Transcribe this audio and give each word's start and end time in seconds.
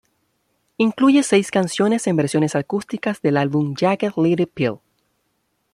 Incluye 0.77 1.21
seis 1.21 1.51
canciones 1.51 2.07
en 2.07 2.15
versiones 2.15 2.55
acústicas 2.55 3.21
del 3.21 3.37
álbum 3.37 3.75
"Jagged 3.79 4.13
Little 4.17 4.47
Pill. 4.47 4.79